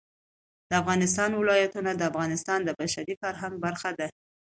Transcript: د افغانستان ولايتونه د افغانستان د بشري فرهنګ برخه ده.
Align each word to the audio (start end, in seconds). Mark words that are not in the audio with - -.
د 0.69 0.71
افغانستان 0.81 1.29
ولايتونه 1.33 1.91
د 1.95 2.01
افغانستان 2.11 2.59
د 2.63 2.69
بشري 2.81 3.13
فرهنګ 3.21 3.55
برخه 3.65 3.89
ده. 3.99 4.07